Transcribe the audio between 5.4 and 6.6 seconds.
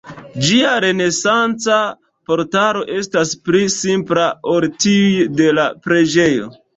de la preĝejo.